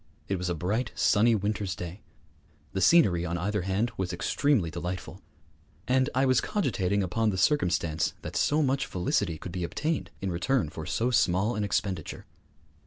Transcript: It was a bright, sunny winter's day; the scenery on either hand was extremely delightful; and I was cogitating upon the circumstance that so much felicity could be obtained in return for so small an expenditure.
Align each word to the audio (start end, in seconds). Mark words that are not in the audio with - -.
It 0.27 0.37
was 0.39 0.49
a 0.49 0.55
bright, 0.55 0.91
sunny 0.95 1.35
winter's 1.35 1.75
day; 1.75 2.01
the 2.73 2.81
scenery 2.81 3.23
on 3.23 3.37
either 3.37 3.61
hand 3.61 3.91
was 3.97 4.11
extremely 4.11 4.71
delightful; 4.71 5.21
and 5.87 6.09
I 6.15 6.25
was 6.25 6.41
cogitating 6.41 7.03
upon 7.03 7.29
the 7.29 7.37
circumstance 7.37 8.15
that 8.23 8.35
so 8.35 8.63
much 8.63 8.87
felicity 8.87 9.37
could 9.37 9.51
be 9.51 9.63
obtained 9.63 10.09
in 10.19 10.31
return 10.31 10.69
for 10.69 10.87
so 10.87 11.11
small 11.11 11.53
an 11.53 11.63
expenditure. 11.63 12.25